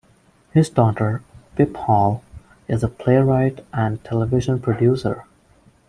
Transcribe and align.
His 0.51 0.67
daughter, 0.67 1.21
Pip 1.55 1.75
Hall, 1.77 2.23
is 2.67 2.81
a 2.81 2.87
playwright 2.87 3.63
and 3.71 4.03
television 4.03 4.59
producer. 4.59 5.25